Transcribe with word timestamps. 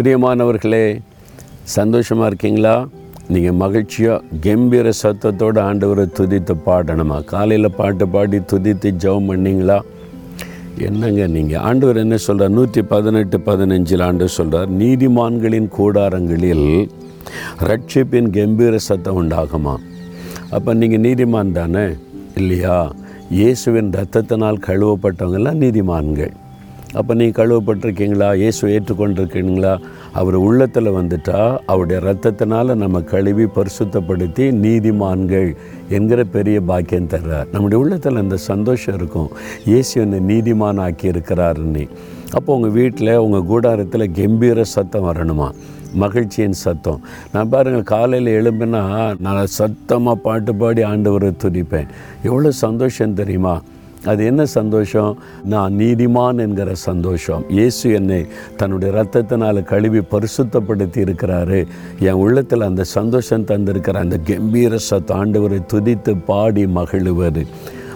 பிரியமானவர்களே 0.00 0.84
சந்தோஷமாக 1.62 2.26
இருக்கீங்களா? 2.26 2.88
நீங்கள் 3.32 3.56
மகிழ்ச்சியாக 3.62 4.22
கம்பீர 4.40 4.92
சத்தத்தோடு 5.02 5.58
ஆண்டவரை 5.66 6.04
துதித்து 6.18 6.54
பாடணுமா? 6.66 7.24
காலையில் 7.24 7.70
பாட்டு 7.70 8.08
பாடி 8.08 8.38
துதித்து 8.52 8.90
ஜெபம் 9.02 9.28
பண்ணீங்களா? 9.30 9.78
என்னங்க 10.86 11.26
நீங்கள் 11.26 11.60
ஆண்டவர் 11.60 11.96
என்ன 11.96 12.16
சொல்கிறார் 12.16 12.50
நூற்றி 12.50 12.82
பதினெட்டு 12.82 13.38
பதினஞ்சில் 13.38 14.04
ஆண்டு 14.08 14.28
சொல்கிறார் 14.28 14.70
நீதிமான்களின் 14.72 15.70
கூடாரங்களில் 15.78 16.88
ரட்சிப்பின் 17.70 18.30
கம்பீர 18.38 18.76
சத்தம் 18.76 19.18
உண்டாகுமா? 19.22 19.76
அப்போ 20.50 20.74
நீங்கள் 20.74 21.00
நீதிமான் 21.00 21.52
தானே? 21.52 21.86
இல்லையா? 22.34 22.92
இயேசுவின் 23.30 23.90
ரத்தத்தினால் 23.90 24.64
கழுவப்பட்டவங்கெல்லாம் 24.66 25.62
நீதிமான்கள். 25.66 26.32
அப்போ 26.98 27.12
நீ 27.14 27.26
கழுவப்பட்டிருக்கீங்களா? 27.38 28.28
இயேசு 28.42 28.62
ஏற்றுக்கொண்டிருக்கீங்களா? 28.74 29.72
அவர் 30.20 30.34
உள்ளத்தில் 30.34 30.96
வந்துட்டா 30.96 31.40
அவருடைய 31.66 31.98
ரத்தத்தினால் 32.06 32.74
நம்ம 32.82 33.00
கழுவி 33.12 33.46
பரிசுத்தப்படுத்தி 33.56 34.46
நீதிமான்கள் 34.64 35.50
என்கிற 35.96 36.20
பெரிய 36.36 36.60
பாக்கியம் 36.70 37.10
தர்றார். 37.14 37.48
நம்முடைய 37.52 37.84
உள்ளத்தில் 37.84 38.22
அந்த 38.22 38.36
சந்தோஷம் 38.50 38.94
இருக்கும். 38.94 39.30
இயேசு 39.70 39.92
என்னை 40.00 40.20
நீதிமான் 40.32 40.82
ஆக்கி 40.86 41.08
இருக்கிறாருன்னு 41.14 41.84
அப்போ 42.36 42.50
உங்கள் 42.56 42.76
வீட்டில் 42.80 43.14
உங்கள் 43.24 43.48
கூடாரத்தில் 43.52 44.12
கம்பீர 44.20 44.64
சத்தம் 44.76 45.06
வரணுமா? 45.10 45.48
மகிழ்ச்சியின் 46.02 46.60
சத்தம். 46.66 47.00
நான் 47.32 47.48
பாருங்கள் 47.48 47.90
காலையில் 47.94 48.30
எழும்பினா 48.40 48.82
நான் 49.26 49.40
சத்தமாக 49.58 50.22
பாட்டு 50.26 50.54
பாடி 50.54 50.82
ஆண்டவரை 50.82 51.30
துதிப்பேன். 51.44 51.88
எவ்வளோ 52.22 52.50
சந்தோஷம் 52.50 53.14
தெரியுமா? 53.14 53.54
அது 54.04 54.24
என்ன 54.24 54.46
சந்தோஷம்? 54.46 55.18
நான் 55.44 55.72
நீதிமான் 55.72 56.38
என்கிற 56.38 56.74
சந்தோஷம். 56.74 57.44
இயேசு 57.48 57.92
என்னை 57.92 58.26
தன்னுடைய 58.56 58.90
ரத்தத்தினால் 58.94 59.62
கழுவி 59.62 59.98
பரிசுத்தப்படுத்தி 59.98 61.00
இருக்கிறாரு 61.06 61.66
என் 61.98 62.12
உள்ளத்தில் 62.12 62.60
அந்த 62.60 62.84
சந்தோஷம் 62.84 63.44
தந்திருக்கிற 63.44 63.92
அந்த 63.92 64.18
கம்பீர 64.18 64.76
சத்தாண்டவரை 64.90 65.60
துதித்து 65.72 66.16
பாடி 66.26 66.66
மகிழுவது. 66.66 67.46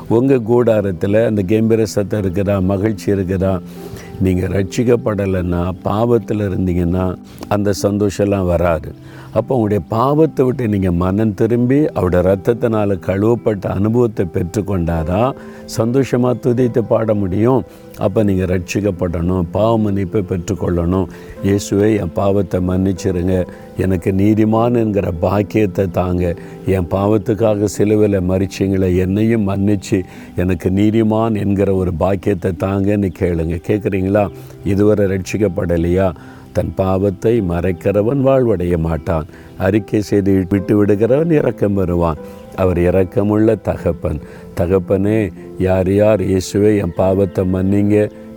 உங்கள் 0.09 0.43
கூடாரத்தில் 0.43 1.15
அந்த 1.15 1.43
கம்பீர 1.43 1.85
சத்தம் 1.85 2.23
இருக்குதா? 2.23 2.63
மகிழ்ச்சி 2.63 3.13
இருக்குதா? 3.13 3.61
நீங்கள் 4.23 4.53
ரட்சிக்கப்படலைன்னா 4.57 5.63
பாவத்தில் 5.83 6.45
இருந்தீங்கன்னா 6.49 7.05
அந்த 7.49 7.73
சந்தோஷம்லாம் 7.83 8.51
வராது. 8.53 8.91
அப்போ 9.39 9.55
உங்களுடைய 9.55 9.83
பாவத்தை 9.89 10.43
விட்டு 10.47 10.65
நீங்கள் 10.69 10.99
மனம் 11.05 11.35
திரும்பி 11.35 11.79
அவருடைய 11.95 12.21
ரத்தத்தினால் 12.29 13.03
கழுவப்பட்ட 13.07 13.65
அனுபவத்தை 13.79 14.25
பெற்றுக்கொண்டாதான் 14.35 15.37
சந்தோஷமாக 15.79 16.41
துதித்து 16.45 16.81
பாட 16.93 17.15
முடியும். 17.15 17.65
அப்போ 17.99 18.23
நீங்கள் 18.29 18.51
ரட்சிக்கப்படணும் 18.53 19.49
பாவ 19.57 19.73
மன்னிப்பை 19.79 20.23
பெற்றுக்கொள்ளணும். 20.31 21.09
இயேசுவை 21.43 21.95
என் 21.95 22.15
பாவத்தை 22.21 22.61
மன்னிச்சிருங்க. 22.71 23.35
எனக்கு 23.85 24.11
நீதிமான் 24.13 24.79
என்கிற 24.83 25.07
பாக்கியத்தை 25.27 25.91
தாங்க. 25.91 26.25
என் 26.67 26.89
பாவத்துக்காக 26.95 27.69
சிலுவில் 27.77 28.19
மறிச்சிங்களே 28.31 28.97
என்னையும் 29.05 29.49
மன்னிச்சு 29.51 30.01
எனக்கு 30.37 30.71
நீதிமான் 30.71 31.35
என்கிற 31.45 31.75
ஒரு 31.75 31.93
பாக்கியத்தை 32.05 32.53
தாங்கன்னு 32.67 33.11
கேளுங்க. 33.21 33.59
கேட்குறீங்களா 34.05 34.25
இதுவரை 34.73 35.05
ரட்சிக்கப்படலையா? 35.13 36.09
தன் 36.57 36.73
பாவத்தை 36.81 37.33
மறைக்கிறவன் 37.51 38.21
வாழ்வடைய 38.27 38.75
மாட்டான். 38.87 39.27
அறிக்கை 39.59 40.01
செய்து 40.11 40.33
விட்டு 40.53 40.75
விடுகிறவன் 40.79 41.33
இறக்கம் 41.39 41.79
வருவான் 41.81 42.21
அவர் 42.63 42.81
இரக்கமுள்ள 42.89 43.57
தகப்பன். 43.69 44.21
தகப்பனே 44.59 45.19
யார் 45.67 45.91
யார் 46.01 46.23
இயேசுவே 46.31 46.71
என் 46.83 46.99
பாவத்தை 47.01 47.43
மன்னிங்க 47.55 47.97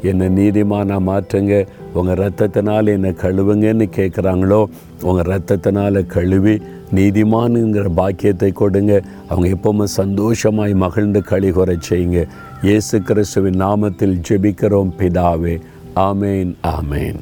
என்னை 0.10 0.28
நீதிமானா 0.40 0.98
மாற்றுங்க 1.10 1.54
உங்கள் 1.98 2.20
ரத்தத்தினால் 2.24 2.92
என்னை 2.96 3.12
கழுவுங்கன்னு 3.24 3.86
கேட்குறாங்களோ 3.98 4.62
உங்கள் 5.08 5.30
ரத்தத்தினால் 5.34 6.00
கழுவி 6.16 6.56
நீதிமானுங்கிற 6.96 7.90
பாக்கியத்தை 7.96 8.52
கொடுங்க. 8.52 9.02
அவங்க 9.30 9.48
எப்பவுமே 9.48 9.84
சந்தோஷமாய் 9.84 10.74
மகிழ்ந்து 10.74 11.20
கழிகுறை 11.20 11.78
செய்யுங்க. 11.90 12.28
இயேசு 12.62 13.02
கிறிஸ்துவின் 13.02 13.62
நாமத்தில் 13.62 14.22
ஜெபிக்கிறோம் 14.30 14.92
பிதாவே. 14.98 15.62
ஆமேன் 15.96 16.56
ஆமேன். 16.64 17.20